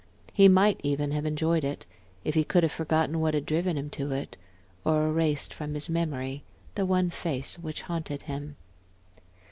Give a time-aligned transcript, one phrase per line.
[0.33, 1.85] He might even have enjoyed it,
[2.23, 4.35] if he could have forgotten what had driven him to it,
[4.83, 6.41] or erased from his memory
[6.73, 8.55] the one face which haunted him.